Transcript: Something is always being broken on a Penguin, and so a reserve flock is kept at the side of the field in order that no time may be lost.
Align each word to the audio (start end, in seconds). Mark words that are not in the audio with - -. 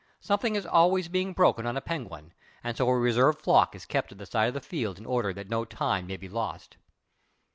Something 0.19 0.55
is 0.55 0.65
always 0.65 1.09
being 1.09 1.31
broken 1.33 1.67
on 1.67 1.77
a 1.77 1.79
Penguin, 1.81 2.33
and 2.63 2.75
so 2.75 2.87
a 2.89 2.97
reserve 2.97 3.39
flock 3.39 3.75
is 3.75 3.85
kept 3.85 4.11
at 4.11 4.17
the 4.17 4.25
side 4.25 4.47
of 4.47 4.55
the 4.55 4.59
field 4.59 4.97
in 4.97 5.05
order 5.05 5.31
that 5.31 5.47
no 5.47 5.63
time 5.63 6.07
may 6.07 6.17
be 6.17 6.27
lost. 6.27 6.77